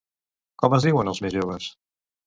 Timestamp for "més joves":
1.27-1.73